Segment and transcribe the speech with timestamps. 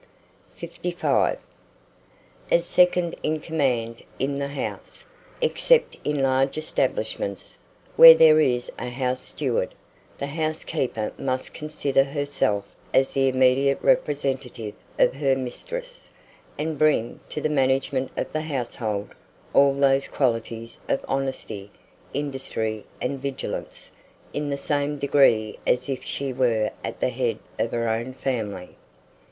[0.55, 1.39] 55.
[2.49, 5.05] AS SECOND IN COMMAND IN THE HOUSE,
[5.41, 7.59] except in large establishments,
[7.97, 9.75] where there is a house steward,
[10.17, 16.09] the housekeeper must consider herself as the immediate representative of her mistress,
[16.57, 19.13] and bring, to the management of the household,
[19.53, 21.69] all those qualities of honesty,
[22.11, 23.91] industry, and vigilance,
[24.33, 28.75] in the same degree as if she were at the head of her own family.